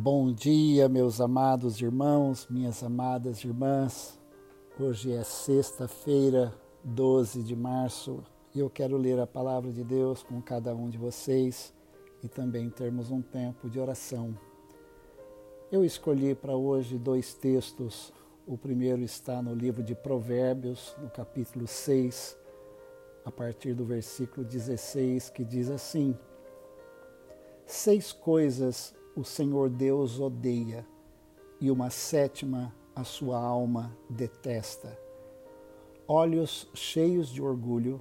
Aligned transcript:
Bom 0.00 0.32
dia, 0.32 0.88
meus 0.88 1.20
amados 1.20 1.80
irmãos, 1.80 2.46
minhas 2.48 2.84
amadas 2.84 3.42
irmãs. 3.42 4.16
Hoje 4.78 5.12
é 5.12 5.24
sexta-feira, 5.24 6.54
12 6.84 7.42
de 7.42 7.56
março, 7.56 8.22
e 8.54 8.60
eu 8.60 8.70
quero 8.70 8.96
ler 8.96 9.18
a 9.18 9.26
palavra 9.26 9.72
de 9.72 9.82
Deus 9.82 10.22
com 10.22 10.40
cada 10.40 10.72
um 10.72 10.88
de 10.88 10.96
vocês 10.96 11.74
e 12.22 12.28
também 12.28 12.70
termos 12.70 13.10
um 13.10 13.20
tempo 13.20 13.68
de 13.68 13.80
oração. 13.80 14.38
Eu 15.68 15.84
escolhi 15.84 16.32
para 16.32 16.54
hoje 16.54 16.96
dois 16.96 17.34
textos. 17.34 18.12
O 18.46 18.56
primeiro 18.56 19.02
está 19.02 19.42
no 19.42 19.52
livro 19.52 19.82
de 19.82 19.96
Provérbios, 19.96 20.94
no 21.02 21.10
capítulo 21.10 21.66
6, 21.66 22.38
a 23.24 23.32
partir 23.32 23.74
do 23.74 23.84
versículo 23.84 24.46
16, 24.46 25.30
que 25.30 25.44
diz 25.44 25.68
assim: 25.68 26.16
Seis 27.66 28.12
coisas 28.12 28.96
o 29.16 29.24
Senhor 29.24 29.68
Deus 29.68 30.20
odeia, 30.20 30.86
e 31.60 31.70
uma 31.70 31.90
sétima 31.90 32.72
a 32.94 33.04
sua 33.04 33.38
alma 33.38 33.96
detesta. 34.08 34.96
Olhos 36.06 36.68
cheios 36.74 37.28
de 37.28 37.42
orgulho, 37.42 38.00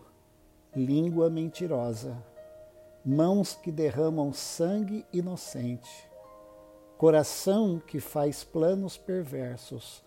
língua 0.76 1.30
mentirosa, 1.30 2.18
mãos 3.04 3.56
que 3.56 3.72
derramam 3.72 4.32
sangue 4.32 5.06
inocente, 5.12 6.10
coração 6.98 7.80
que 7.80 8.00
faz 8.00 8.44
planos 8.44 8.98
perversos, 8.98 10.04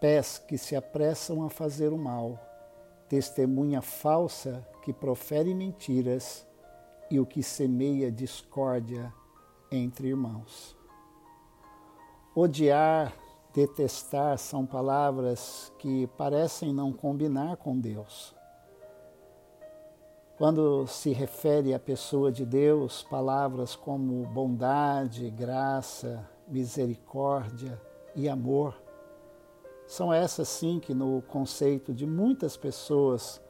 pés 0.00 0.38
que 0.38 0.58
se 0.58 0.76
apressam 0.76 1.44
a 1.44 1.50
fazer 1.50 1.92
o 1.92 1.98
mal, 1.98 2.38
testemunha 3.08 3.80
falsa 3.80 4.66
que 4.82 4.92
profere 4.92 5.54
mentiras 5.54 6.46
e 7.10 7.18
o 7.20 7.26
que 7.26 7.42
semeia 7.42 8.10
discórdia 8.10 9.12
entre 9.76 10.08
irmãos. 10.08 10.76
Odiar, 12.34 13.14
detestar 13.54 14.38
são 14.38 14.66
palavras 14.66 15.72
que 15.78 16.06
parecem 16.18 16.72
não 16.72 16.92
combinar 16.92 17.56
com 17.56 17.78
Deus. 17.78 18.34
Quando 20.36 20.86
se 20.86 21.12
refere 21.12 21.72
à 21.72 21.78
pessoa 21.78 22.30
de 22.30 22.44
Deus, 22.44 23.02
palavras 23.02 23.74
como 23.74 24.26
bondade, 24.26 25.30
graça, 25.30 26.28
misericórdia 26.48 27.80
e 28.14 28.28
amor 28.28 28.74
são 29.86 30.12
essas 30.12 30.48
sim 30.48 30.80
que, 30.80 30.92
no 30.92 31.22
conceito 31.22 31.94
de 31.94 32.06
muitas 32.06 32.56
pessoas, 32.56 33.40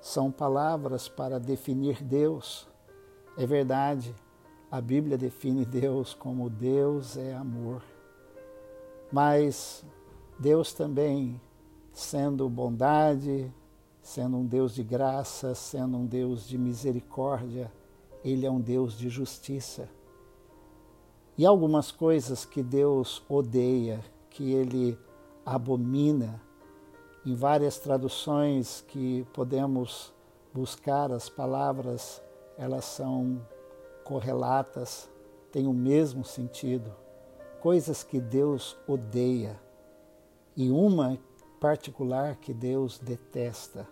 são 0.00 0.30
palavras 0.30 1.08
para 1.08 1.40
definir 1.40 2.02
Deus. 2.02 2.68
É 3.36 3.44
verdade, 3.44 4.14
a 4.70 4.80
Bíblia 4.80 5.18
define 5.18 5.64
Deus 5.64 6.14
como 6.14 6.48
Deus 6.48 7.16
é 7.16 7.34
amor. 7.34 7.82
Mas 9.10 9.84
Deus 10.38 10.72
também, 10.72 11.40
sendo 11.92 12.48
bondade, 12.48 13.52
sendo 14.00 14.36
um 14.36 14.46
Deus 14.46 14.74
de 14.74 14.84
graça, 14.84 15.56
sendo 15.56 15.96
um 15.96 16.06
Deus 16.06 16.46
de 16.46 16.56
misericórdia, 16.56 17.70
Ele 18.24 18.46
é 18.46 18.50
um 18.50 18.60
Deus 18.60 18.96
de 18.96 19.08
justiça. 19.08 19.88
E 21.36 21.44
algumas 21.44 21.90
coisas 21.90 22.44
que 22.44 22.62
Deus 22.62 23.22
odeia, 23.28 24.00
que 24.30 24.52
Ele 24.52 24.96
abomina, 25.44 26.40
em 27.26 27.34
várias 27.34 27.76
traduções 27.78 28.84
que 28.86 29.26
podemos 29.32 30.12
buscar 30.54 31.10
as 31.10 31.28
palavras, 31.28 32.22
elas 32.56 32.84
são 32.84 33.40
correlatas, 34.10 35.08
têm 35.52 35.68
o 35.68 35.72
mesmo 35.72 36.24
sentido. 36.24 36.92
Coisas 37.60 38.02
que 38.02 38.18
Deus 38.18 38.76
odeia 38.88 39.56
e 40.56 40.68
uma 40.68 41.16
particular 41.60 42.34
que 42.34 42.52
Deus 42.52 42.98
detesta. 42.98 43.86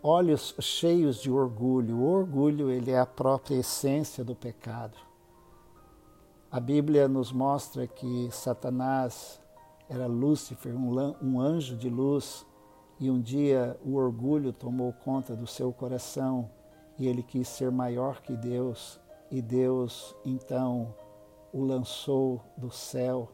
Olhos 0.00 0.54
cheios 0.60 1.20
de 1.20 1.28
orgulho. 1.28 1.96
O 1.96 2.04
orgulho 2.04 2.70
ele 2.70 2.92
é 2.92 3.00
a 3.00 3.06
própria 3.06 3.56
essência 3.56 4.22
do 4.22 4.36
pecado. 4.36 4.96
A 6.48 6.60
Bíblia 6.60 7.08
nos 7.08 7.32
mostra 7.32 7.88
que 7.88 8.28
Satanás 8.30 9.40
era 9.88 10.06
Lúcifer, 10.06 10.72
um 10.72 11.40
anjo 11.40 11.76
de 11.76 11.90
luz, 11.90 12.46
e 13.00 13.10
um 13.10 13.20
dia 13.20 13.76
o 13.84 13.96
orgulho 13.96 14.52
tomou 14.52 14.92
conta 14.92 15.34
do 15.34 15.48
seu 15.48 15.72
coração 15.72 16.48
e 17.00 17.08
ele 17.08 17.22
quis 17.22 17.48
ser 17.48 17.70
maior 17.70 18.20
que 18.20 18.36
Deus, 18.36 19.00
e 19.30 19.40
Deus 19.40 20.14
então 20.22 20.94
o 21.50 21.64
lançou 21.64 22.44
do 22.58 22.70
céu. 22.70 23.32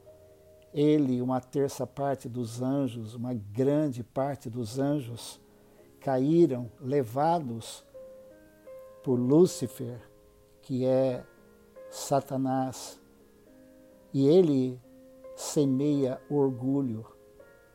Ele, 0.72 1.21
uma 1.21 1.41
terça 1.41 1.84
parte 1.84 2.28
dos 2.28 2.62
anjos, 2.62 3.15
uma 3.15 3.34
grande 3.34 4.05
parte 4.05 4.49
dos 4.49 4.78
anjos, 4.78 5.41
caíram 5.99 6.71
levados 6.81 7.84
por 9.03 9.19
Lúcifer, 9.19 10.00
que 10.62 10.87
é 10.87 11.25
Satanás. 11.91 13.00
E 14.15 14.28
ele 14.28 14.81
semeia 15.34 16.21
orgulho 16.31 17.05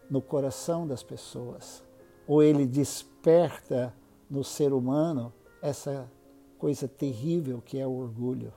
no 0.10 0.22
coração 0.22 0.88
das 0.88 1.04
pessoas, 1.04 1.84
ou 2.26 2.42
ele 2.42 2.66
desperta 2.66 3.94
no 4.30 4.42
ser 4.42 4.72
humano 4.72 5.34
essa 5.62 6.10
coisa 6.58 6.88
terrível 6.88 7.62
que 7.64 7.78
é 7.80 7.86
o 7.86 7.92
orgulho. 7.92 8.54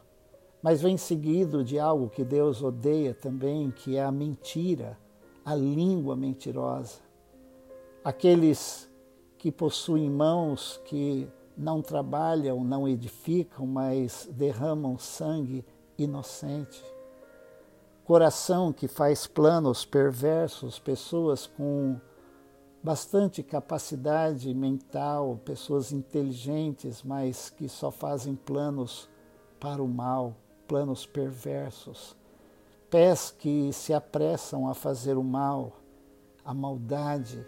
Mas 0.63 0.81
vem 0.81 0.97
seguido 0.97 1.63
de 1.63 1.79
algo 1.79 2.09
que 2.09 2.25
Deus 2.25 2.63
odeia 2.63 3.13
também, 3.13 3.71
que 3.71 3.97
é 3.97 4.03
a 4.03 4.11
mentira, 4.11 4.99
a 5.45 5.55
língua 5.55 6.17
mentirosa. 6.17 7.01
Aqueles 8.03 8.91
que 9.37 9.53
possuem 9.53 10.09
mãos 10.09 10.81
que 10.87 11.29
não 11.57 11.83
trabalham, 11.83 12.65
não 12.65 12.89
edificam, 12.89 13.67
mas 13.67 14.29
derramam 14.33 14.99
sangue 14.99 15.65
inocente. 15.99 16.83
Coração 18.05 18.73
que 18.73 18.89
faz 18.89 19.27
planos 19.27 19.85
perversos, 19.85 20.79
pessoas 20.79 21.47
com 21.47 22.01
bastante 22.85 23.43
capacidade 23.43 24.53
mental, 24.53 25.41
pessoas 25.43 25.91
inteligentes, 25.91 27.03
mas 27.03 27.49
que 27.49 27.67
só 27.67 27.91
fazem 27.91 28.35
planos 28.35 29.09
para 29.59 29.83
o 29.83 29.89
mal, 29.89 30.37
planos 30.69 31.07
perversos. 31.07 32.15
Pés 32.91 33.31
que 33.31 33.73
se 33.73 33.95
apressam 33.95 34.69
a 34.69 34.75
fazer 34.75 35.17
o 35.17 35.25
mal, 35.25 35.73
a 36.45 36.53
maldade. 36.53 37.47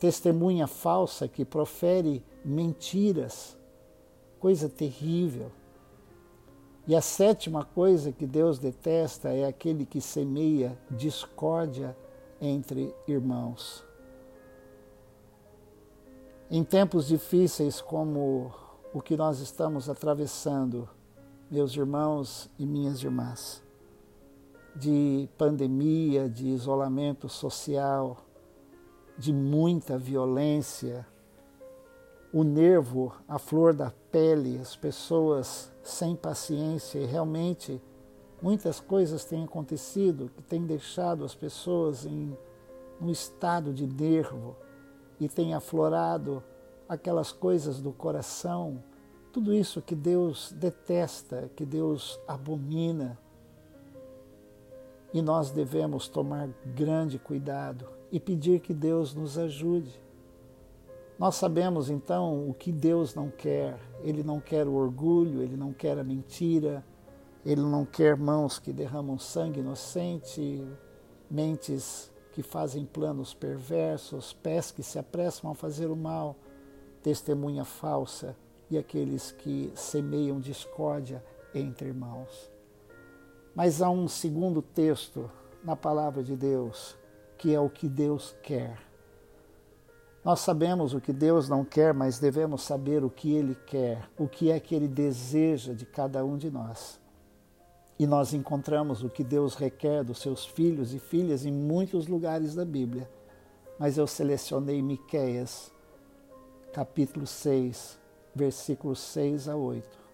Testemunha 0.00 0.66
falsa 0.66 1.28
que 1.28 1.44
profere 1.44 2.24
mentiras, 2.42 3.58
coisa 4.40 4.66
terrível. 4.66 5.52
E 6.86 6.96
a 6.96 7.02
sétima 7.02 7.66
coisa 7.66 8.12
que 8.12 8.26
Deus 8.26 8.58
detesta 8.58 9.28
é 9.28 9.44
aquele 9.44 9.84
que 9.84 10.00
semeia 10.00 10.78
discórdia 10.90 11.94
entre 12.40 12.94
irmãos. 13.06 13.84
Em 16.56 16.62
tempos 16.62 17.08
difíceis 17.08 17.80
como 17.80 18.54
o 18.92 19.02
que 19.02 19.16
nós 19.16 19.40
estamos 19.40 19.90
atravessando, 19.90 20.88
meus 21.50 21.74
irmãos 21.74 22.48
e 22.56 22.64
minhas 22.64 23.02
irmãs, 23.02 23.60
de 24.76 25.28
pandemia, 25.36 26.28
de 26.28 26.46
isolamento 26.46 27.28
social, 27.28 28.18
de 29.18 29.32
muita 29.32 29.98
violência, 29.98 31.04
o 32.32 32.44
nervo, 32.44 33.12
a 33.26 33.36
flor 33.36 33.74
da 33.74 33.92
pele, 34.12 34.56
as 34.60 34.76
pessoas 34.76 35.72
sem 35.82 36.14
paciência 36.14 37.00
e 37.00 37.04
realmente 37.04 37.82
muitas 38.40 38.78
coisas 38.78 39.24
têm 39.24 39.42
acontecido 39.42 40.30
que 40.36 40.40
têm 40.40 40.64
deixado 40.64 41.24
as 41.24 41.34
pessoas 41.34 42.06
em 42.06 42.38
um 43.00 43.10
estado 43.10 43.74
de 43.74 43.88
nervo 43.88 44.54
e 45.24 45.28
tem 45.28 45.54
aflorado 45.54 46.42
aquelas 46.86 47.32
coisas 47.32 47.80
do 47.80 47.92
coração, 47.92 48.82
tudo 49.32 49.54
isso 49.54 49.80
que 49.80 49.94
Deus 49.94 50.52
detesta, 50.52 51.50
que 51.56 51.64
Deus 51.64 52.20
abomina. 52.28 53.18
E 55.12 55.22
nós 55.22 55.50
devemos 55.50 56.08
tomar 56.08 56.48
grande 56.74 57.18
cuidado 57.18 57.88
e 58.12 58.20
pedir 58.20 58.60
que 58.60 58.74
Deus 58.74 59.14
nos 59.14 59.38
ajude. 59.38 59.98
Nós 61.18 61.36
sabemos 61.36 61.88
então 61.88 62.48
o 62.48 62.52
que 62.52 62.70
Deus 62.70 63.14
não 63.14 63.30
quer. 63.30 63.78
Ele 64.02 64.22
não 64.22 64.40
quer 64.40 64.66
o 64.66 64.74
orgulho, 64.74 65.40
ele 65.40 65.56
não 65.56 65.72
quer 65.72 65.98
a 65.98 66.04
mentira, 66.04 66.84
ele 67.46 67.62
não 67.62 67.86
quer 67.86 68.16
mãos 68.16 68.58
que 68.58 68.72
derramam 68.72 69.18
sangue 69.18 69.60
inocente, 69.60 70.62
mentes 71.30 72.12
que 72.34 72.42
fazem 72.42 72.84
planos 72.84 73.32
perversos, 73.32 74.32
pés 74.32 74.72
que 74.72 74.82
se 74.82 74.98
apressam 74.98 75.52
a 75.52 75.54
fazer 75.54 75.86
o 75.86 75.94
mal, 75.94 76.34
testemunha 77.00 77.64
falsa 77.64 78.36
e 78.68 78.76
aqueles 78.76 79.30
que 79.30 79.72
semeiam 79.76 80.40
discórdia 80.40 81.24
entre 81.54 81.86
irmãos. 81.86 82.50
Mas 83.54 83.80
há 83.80 83.88
um 83.88 84.08
segundo 84.08 84.60
texto 84.60 85.30
na 85.62 85.76
palavra 85.76 86.24
de 86.24 86.34
Deus, 86.34 86.96
que 87.38 87.54
é 87.54 87.60
o 87.60 87.70
que 87.70 87.88
Deus 87.88 88.34
quer. 88.42 88.80
Nós 90.24 90.40
sabemos 90.40 90.92
o 90.92 91.00
que 91.00 91.12
Deus 91.12 91.48
não 91.48 91.64
quer, 91.64 91.94
mas 91.94 92.18
devemos 92.18 92.62
saber 92.62 93.04
o 93.04 93.10
que 93.10 93.32
Ele 93.32 93.54
quer, 93.54 94.10
o 94.18 94.26
que 94.26 94.50
é 94.50 94.58
que 94.58 94.74
Ele 94.74 94.88
deseja 94.88 95.72
de 95.72 95.86
cada 95.86 96.24
um 96.24 96.36
de 96.36 96.50
nós. 96.50 96.98
E 97.98 98.06
nós 98.06 98.34
encontramos 98.34 99.04
o 99.04 99.08
que 99.08 99.22
Deus 99.22 99.54
requer 99.54 100.02
dos 100.02 100.18
seus 100.18 100.44
filhos 100.44 100.92
e 100.92 100.98
filhas 100.98 101.46
em 101.46 101.52
muitos 101.52 102.06
lugares 102.06 102.54
da 102.54 102.64
Bíblia. 102.64 103.08
Mas 103.78 103.96
eu 103.96 104.06
selecionei 104.06 104.82
Miqueias, 104.82 105.72
capítulo 106.72 107.26
6, 107.26 107.98
versículos 108.34 108.98
6 109.00 109.48
a 109.48 109.56
8. 109.56 110.04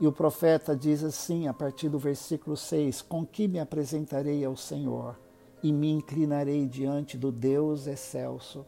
E 0.00 0.06
o 0.06 0.12
profeta 0.12 0.74
diz 0.74 1.04
assim, 1.04 1.46
a 1.46 1.52
partir 1.52 1.88
do 1.88 1.98
versículo 1.98 2.56
6: 2.56 3.02
Com 3.02 3.24
que 3.24 3.46
me 3.46 3.60
apresentarei 3.60 4.44
ao 4.44 4.56
Senhor 4.56 5.18
e 5.62 5.72
me 5.72 5.90
inclinarei 5.90 6.66
diante 6.66 7.16
do 7.16 7.30
Deus 7.30 7.86
excelso? 7.86 8.66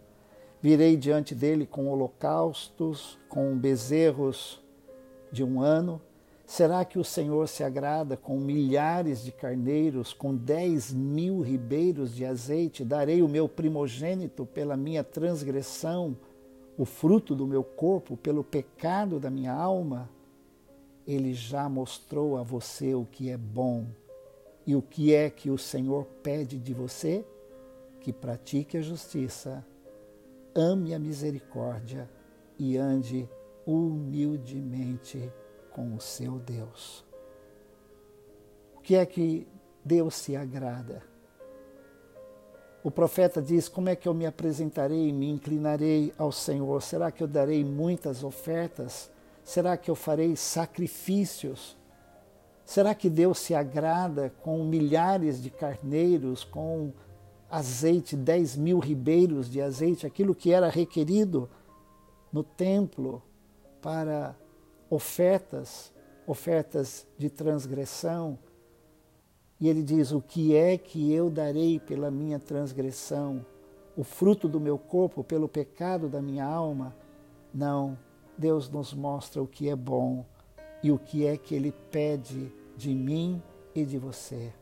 Virei 0.62 0.96
diante 0.96 1.34
dele 1.34 1.66
com 1.66 1.88
holocaustos, 1.88 3.18
com 3.28 3.58
bezerros 3.58 4.62
de 5.32 5.42
um 5.42 5.60
ano. 5.60 6.00
Será 6.46 6.84
que 6.84 6.98
o 6.98 7.04
Senhor 7.04 7.48
se 7.48 7.64
agrada 7.64 8.16
com 8.16 8.38
milhares 8.38 9.24
de 9.24 9.32
carneiros, 9.32 10.12
com 10.12 10.34
dez 10.34 10.92
mil 10.92 11.40
ribeiros 11.40 12.14
de 12.14 12.24
azeite? 12.24 12.84
Darei 12.84 13.22
o 13.22 13.28
meu 13.28 13.48
primogênito 13.48 14.44
pela 14.44 14.76
minha 14.76 15.02
transgressão, 15.02 16.16
o 16.76 16.84
fruto 16.84 17.34
do 17.34 17.46
meu 17.46 17.64
corpo 17.64 18.16
pelo 18.16 18.44
pecado 18.44 19.18
da 19.18 19.30
minha 19.30 19.52
alma? 19.52 20.10
Ele 21.06 21.32
já 21.32 21.68
mostrou 21.68 22.36
a 22.36 22.42
você 22.42 22.94
o 22.94 23.04
que 23.04 23.30
é 23.30 23.36
bom. 23.36 23.86
E 24.66 24.74
o 24.74 24.82
que 24.82 25.14
é 25.14 25.28
que 25.28 25.50
o 25.50 25.58
Senhor 25.58 26.04
pede 26.22 26.58
de 26.58 26.72
você? 26.72 27.24
Que 28.00 28.12
pratique 28.12 28.76
a 28.76 28.82
justiça 28.82 29.64
ame 30.54 30.94
a 30.94 30.98
misericórdia 30.98 32.08
e 32.58 32.76
ande 32.76 33.28
humildemente 33.66 35.32
com 35.74 35.94
o 35.94 36.00
seu 36.00 36.38
Deus. 36.38 37.04
O 38.76 38.80
que 38.80 38.94
é 38.94 39.04
que 39.04 39.46
Deus 39.84 40.14
se 40.14 40.34
agrada? 40.34 41.02
O 42.82 42.90
profeta 42.90 43.42
diz: 43.42 43.68
Como 43.68 43.88
é 43.88 43.96
que 43.96 44.08
eu 44.08 44.14
me 44.14 44.24
apresentarei 44.24 45.08
e 45.08 45.12
me 45.12 45.28
inclinarei 45.28 46.14
ao 46.16 46.30
Senhor? 46.30 46.80
Será 46.80 47.10
que 47.10 47.22
eu 47.22 47.26
darei 47.26 47.64
muitas 47.64 48.22
ofertas? 48.22 49.10
Será 49.42 49.76
que 49.76 49.90
eu 49.90 49.94
farei 49.94 50.36
sacrifícios? 50.36 51.76
Será 52.64 52.94
que 52.94 53.10
Deus 53.10 53.38
se 53.38 53.54
agrada 53.54 54.32
com 54.42 54.64
milhares 54.64 55.42
de 55.42 55.50
carneiros, 55.50 56.44
com 56.44 56.92
azeite, 57.50 58.16
10 58.16 58.56
mil 58.56 58.78
ribeiros 58.78 59.50
de 59.50 59.60
azeite, 59.60 60.06
aquilo 60.06 60.34
que 60.34 60.52
era 60.52 60.68
requerido 60.68 61.48
no 62.32 62.42
templo 62.42 63.22
para 63.82 64.34
ofertas, 64.94 65.92
ofertas 66.26 67.06
de 67.18 67.28
transgressão. 67.28 68.38
E 69.60 69.68
ele 69.68 69.82
diz: 69.82 70.12
O 70.12 70.20
que 70.20 70.54
é 70.54 70.76
que 70.76 71.12
eu 71.12 71.30
darei 71.30 71.78
pela 71.78 72.10
minha 72.10 72.38
transgressão? 72.38 73.44
O 73.96 74.02
fruto 74.02 74.48
do 74.48 74.60
meu 74.60 74.78
corpo 74.78 75.22
pelo 75.22 75.48
pecado 75.48 76.08
da 76.08 76.20
minha 76.20 76.44
alma? 76.44 76.94
Não, 77.52 77.96
Deus 78.36 78.68
nos 78.68 78.92
mostra 78.92 79.42
o 79.42 79.46
que 79.46 79.68
é 79.68 79.76
bom 79.76 80.24
e 80.82 80.90
o 80.90 80.98
que 80.98 81.26
é 81.26 81.36
que 81.36 81.54
ele 81.54 81.72
pede 81.90 82.52
de 82.76 82.94
mim 82.94 83.42
e 83.74 83.84
de 83.84 83.96
você. 83.98 84.52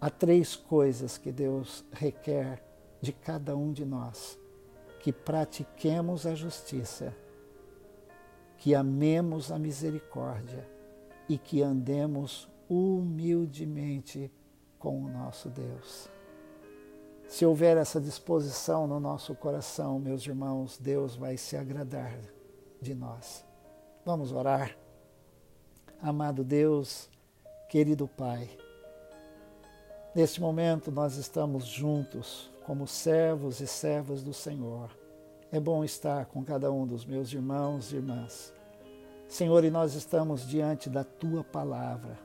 Há 0.00 0.10
três 0.10 0.56
coisas 0.56 1.18
que 1.18 1.30
Deus 1.30 1.84
requer 1.92 2.62
de 3.00 3.12
cada 3.12 3.56
um 3.56 3.72
de 3.72 3.84
nós: 3.84 4.38
que 5.00 5.12
pratiquemos 5.12 6.26
a 6.26 6.34
justiça, 6.34 7.14
que 8.60 8.76
amemos 8.76 9.50
a 9.50 9.58
misericórdia 9.58 10.64
e 11.28 11.36
que 11.36 11.60
andemos 11.60 12.48
humildemente 12.68 14.30
com 14.78 15.02
o 15.02 15.08
nosso 15.08 15.48
Deus. 15.48 16.08
Se 17.26 17.44
houver 17.44 17.76
essa 17.76 18.00
disposição 18.00 18.86
no 18.86 19.00
nosso 19.00 19.34
coração, 19.34 19.98
meus 19.98 20.24
irmãos, 20.24 20.78
Deus 20.78 21.16
vai 21.16 21.36
se 21.36 21.56
agradar 21.56 22.16
de 22.80 22.94
nós. 22.94 23.44
Vamos 24.04 24.30
orar. 24.30 24.76
Amado 26.00 26.44
Deus, 26.44 27.10
querido 27.68 28.06
Pai, 28.06 28.48
Neste 30.12 30.40
momento 30.40 30.90
nós 30.90 31.16
estamos 31.16 31.66
juntos 31.66 32.50
como 32.66 32.84
servos 32.86 33.60
e 33.60 33.66
servas 33.66 34.24
do 34.24 34.34
Senhor. 34.34 34.90
É 35.52 35.58
bom 35.58 35.84
estar 35.84 36.26
com 36.26 36.44
cada 36.44 36.70
um 36.70 36.86
dos 36.86 37.04
meus 37.04 37.32
irmãos 37.32 37.92
e 37.92 37.96
irmãs. 37.96 38.52
Senhor, 39.28 39.64
e 39.64 39.70
nós 39.70 39.94
estamos 39.94 40.46
diante 40.46 40.88
da 40.88 41.04
tua 41.04 41.42
palavra. 41.42 42.18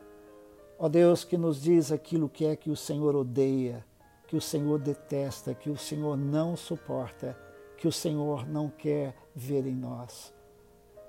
Ó 0.78 0.88
Deus, 0.88 1.24
que 1.24 1.38
nos 1.38 1.62
diz 1.62 1.92
aquilo 1.92 2.30
que 2.30 2.46
é 2.46 2.56
que 2.56 2.70
o 2.70 2.76
Senhor 2.76 3.16
odeia, 3.16 3.86
que 4.28 4.36
o 4.36 4.42
Senhor 4.42 4.80
detesta, 4.80 5.54
que 5.54 5.70
o 5.70 5.78
Senhor 5.78 6.18
não 6.18 6.56
suporta, 6.56 7.38
que 7.78 7.88
o 7.88 7.92
Senhor 7.92 8.48
não 8.48 8.70
quer 8.70 9.16
ver 9.36 9.66
em 9.66 9.76
nós. 9.76 10.34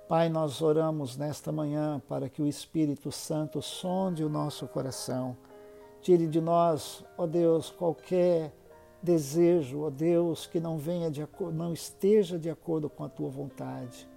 Pai, 0.08 0.28
nós 0.28 0.62
oramos 0.62 1.16
nesta 1.16 1.50
manhã 1.50 2.00
para 2.08 2.28
que 2.28 2.40
o 2.40 2.46
Espírito 2.46 3.10
Santo 3.10 3.60
sonde 3.60 4.24
o 4.24 4.28
nosso 4.28 4.66
coração 4.68 5.36
Tire 6.06 6.28
de 6.28 6.40
nós, 6.40 7.04
ó 7.18 7.26
Deus, 7.26 7.68
qualquer 7.68 8.55
desejo, 9.02 9.82
ó 9.82 9.90
Deus, 9.90 10.46
que 10.46 10.60
não 10.60 10.78
venha 10.78 11.10
de 11.10 11.26
não 11.52 11.72
esteja 11.72 12.38
de 12.38 12.50
acordo 12.50 12.88
com 12.88 13.04
a 13.04 13.08
tua 13.08 13.28
vontade. 13.28 14.08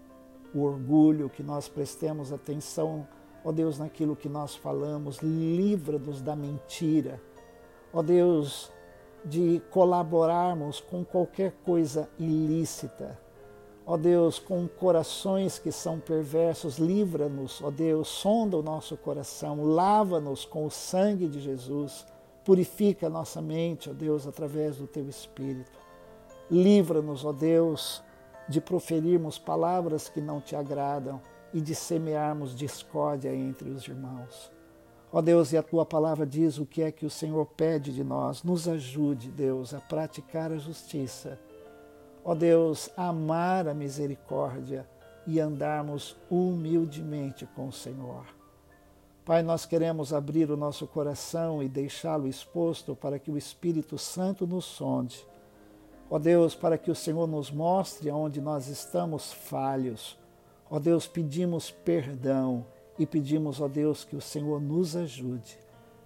O 0.54 0.62
orgulho, 0.62 1.30
que 1.30 1.44
nós 1.44 1.68
prestemos 1.68 2.34
atenção, 2.34 3.08
ó 3.44 3.52
Deus, 3.52 3.78
naquilo 3.78 4.16
que 4.16 4.28
nós 4.28 4.56
falamos, 4.56 5.20
livra-nos 5.20 6.22
da 6.22 6.36
mentira. 6.36 7.22
Ó 7.94 8.02
Deus, 8.02 8.72
de 9.24 9.62
colaborarmos 9.70 10.80
com 10.80 11.04
qualquer 11.04 11.52
coisa 11.64 12.10
ilícita 12.18 13.20
Ó 13.92 13.98
Deus, 13.98 14.38
com 14.38 14.68
corações 14.68 15.58
que 15.58 15.72
são 15.72 16.00
perversos, 16.00 16.78
livra-nos, 16.78 17.60
ó 17.60 17.72
Deus, 17.72 18.08
sonda 18.08 18.56
o 18.56 18.62
nosso 18.62 18.96
coração, 18.96 19.66
lava-nos 19.66 20.46
com 20.46 20.68
o 20.68 20.70
sangue 20.70 21.27
de 21.27 21.39
Jesus, 21.39 22.06
purifica 22.50 23.06
a 23.06 23.10
nossa 23.12 23.39
mente, 23.44 23.91
ó 23.91 23.94
Deus, 23.94 24.25
através 24.25 24.77
do 24.77 24.88
teu 24.88 25.08
Espírito. 25.08 25.79
Livra-nos, 26.50 27.24
ó 27.24 27.32
Deus, 27.32 28.01
de 28.48 28.60
proferirmos 28.60 29.38
palavras 29.38 30.10
que 30.10 30.20
não 30.20 30.41
te 30.41 30.56
agradam 30.56 31.22
e 31.53 31.62
de 31.62 31.75
semearmos 31.75 32.56
discórdia 32.56 33.32
entre 33.36 33.70
os 33.70 33.88
irmãos. 33.88 34.51
Ó 35.12 35.22
Deus, 35.22 35.53
e 35.53 35.58
a 35.58 35.62
tua 35.62 35.86
palavra 35.86 36.25
diz 36.25 36.58
o 36.58 36.65
que 36.65 36.82
é 36.82 36.91
que 36.91 37.06
o 37.06 37.10
Senhor 37.10 37.46
pede 37.46 37.94
de 37.94 38.03
nós. 38.03 38.41
Nos 38.41 38.68
ajude, 38.68 39.29
Deus, 39.29 39.72
a 39.72 39.79
praticar 39.79 40.51
a 40.51 40.58
justiça 40.58 41.38
Ó 42.24 42.34
Deus, 42.34 42.89
amar 42.98 43.68
a 43.68 43.74
misericórdia 43.74 44.88
e 45.25 45.39
andarmos 45.39 46.18
humildemente 46.29 47.46
com 47.56 47.68
o 47.68 47.72
Senhor. 47.72 48.38
Pai, 49.29 49.43
nós 49.43 49.63
queremos 49.63 50.12
abrir 50.12 50.50
o 50.50 50.57
nosso 50.57 50.88
coração 50.88 51.62
e 51.62 51.69
deixá-lo 51.69 52.27
exposto 52.27 52.95
para 52.95 53.19
que 53.19 53.29
o 53.29 53.38
Espírito 53.38 53.95
Santo 53.95 54.48
nos 54.48 54.65
sonde. 54.65 55.24
Ó 56.09 56.17
Deus, 56.17 56.55
para 56.55 56.79
que 56.79 56.89
o 56.89 56.95
Senhor 56.95 57.27
nos 57.27 57.51
mostre 57.51 58.09
onde 58.09 58.41
nós 58.41 58.67
estamos 58.67 59.31
falhos. 59.31 60.17
Ó 60.67 60.79
Deus, 60.79 61.05
pedimos 61.05 61.69
perdão 61.69 62.65
e 62.98 63.05
pedimos, 63.05 63.62
ó 63.62 63.67
Deus, 63.67 64.03
que 64.03 64.15
o 64.15 64.21
Senhor 64.21 64.59
nos 64.59 64.95
ajude 64.95 65.59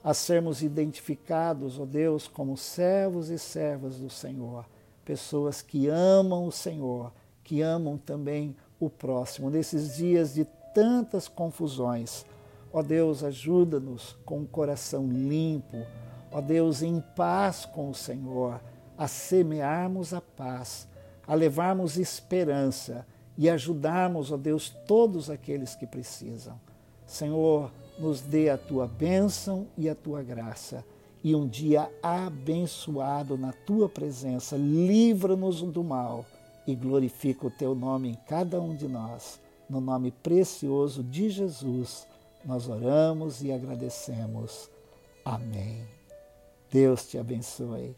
a 0.04 0.14
sermos 0.14 0.62
identificados, 0.62 1.80
ó 1.80 1.86
Deus, 1.86 2.28
como 2.28 2.58
servos 2.58 3.30
e 3.30 3.40
servas 3.40 4.00
do 4.00 4.10
Senhor 4.10 4.66
pessoas 5.06 5.62
que 5.62 5.88
amam 5.88 6.46
o 6.46 6.52
Senhor, 6.52 7.14
que 7.42 7.62
amam 7.62 7.98
também 7.98 8.54
o 8.82 8.90
próximo. 8.90 9.50
Nesses 9.50 9.96
dias 9.96 10.34
de 10.34 10.44
tantas 10.74 11.30
confusões, 11.30 12.26
ó 12.74 12.82
Deus, 12.82 13.24
ajuda-nos 13.24 14.18
com 14.26 14.42
o 14.42 14.48
coração 14.48 15.08
limpo, 15.08 15.86
ó 16.32 16.42
Deus, 16.42 16.82
em 16.82 17.02
paz 17.16 17.64
com 17.64 17.90
o 17.90 17.96
Senhor, 17.96 18.60
a 18.98 19.08
semearmos 19.08 20.14
a 20.14 20.20
paz, 20.20 20.88
a 21.26 21.36
levarmos 21.36 21.98
esperança 21.98 23.06
e 23.38 23.50
ajudarmos, 23.50 24.32
ó 24.32 24.38
Deus, 24.38 24.70
todos 24.88 25.30
aqueles 25.30 25.76
que 25.76 25.86
precisam. 25.86 26.60
Senhor, 27.06 27.72
nos 28.00 28.22
dê 28.22 28.50
a 28.50 28.58
tua 28.58 28.88
bênção 28.88 29.68
e 29.78 29.88
a 29.88 29.94
tua 29.94 30.24
graça 30.24 30.84
e 31.24 31.34
um 31.34 31.48
dia 31.48 31.90
abençoado 32.02 33.38
na 33.38 33.54
tua 33.54 33.88
presença. 33.88 34.58
Livra-nos 34.58 35.62
do 35.62 35.84
mal 35.84 36.26
e 36.68 36.76
glorifica 36.76 37.48
o 37.48 37.52
teu 37.52 37.74
nome 37.74 38.10
em 38.10 38.18
cada 38.28 38.60
um 38.60 38.76
de 38.76 38.88
nós. 38.88 39.40
No 39.70 39.80
nome 39.80 40.12
precioso 40.12 41.02
de 41.02 41.30
Jesus. 41.30 42.06
Nós 42.46 42.68
oramos 42.68 43.42
e 43.44 43.52
agradecemos. 43.52 44.70
Amém. 45.24 45.86
Deus 46.72 47.08
te 47.08 47.18
abençoe. 47.18 47.96